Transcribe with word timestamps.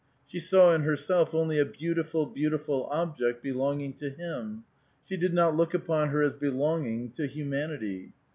She 0.25 0.39
saw 0.39 0.73
in 0.73 0.81
herself 0.81 1.31
only 1.35 1.59
a 1.59 1.63
beautiful, 1.67 2.25
beautiful 2.25 2.87
object, 2.89 3.43
belong 3.43 3.81
ing 3.81 3.93
to 3.97 4.09
him; 4.09 4.63
she 5.07 5.15
did 5.15 5.31
not 5.31 5.55
look 5.55 5.75
upon 5.75 6.09
her 6.09 6.23
as 6.23 6.33
belonging 6.33 7.11
to 7.11 7.27
humanity. 7.27 8.11